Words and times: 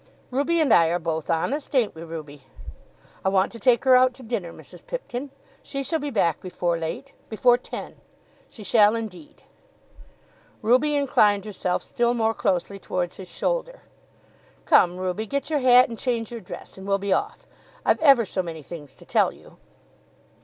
"Ruby 0.31 0.59
and 0.59 0.73
I 0.73 0.87
are 0.87 0.97
both 0.97 1.29
honest; 1.29 1.75
ain't 1.75 1.93
we, 1.93 2.01
Ruby? 2.01 2.41
I 3.23 3.29
want 3.29 3.51
to 3.51 3.59
take 3.59 3.83
her 3.83 3.95
out 3.95 4.15
to 4.15 4.23
dinner, 4.23 4.51
Mrs. 4.51 4.83
Pipkin. 4.87 5.29
She 5.61 5.83
shall 5.83 5.99
be 5.99 6.09
back 6.09 6.41
before 6.41 6.75
late; 6.75 7.13
before 7.29 7.55
ten; 7.55 7.97
she 8.49 8.63
shall 8.63 8.95
indeed." 8.95 9.43
Ruby 10.63 10.95
inclined 10.95 11.45
herself 11.45 11.83
still 11.83 12.15
more 12.15 12.33
closely 12.33 12.79
towards 12.79 13.17
his 13.17 13.27
shoulder. 13.29 13.83
"Come, 14.65 14.97
Ruby, 14.97 15.27
get 15.27 15.51
your 15.51 15.59
hat 15.59 15.87
and 15.87 15.99
change 15.99 16.31
your 16.31 16.41
dress, 16.41 16.79
and 16.79 16.87
we'll 16.87 16.97
be 16.97 17.13
off. 17.13 17.45
I've 17.85 18.01
ever 18.01 18.25
so 18.25 18.41
many 18.41 18.63
things 18.63 18.95
to 18.95 19.05
tell 19.05 19.31
you." 19.31 19.57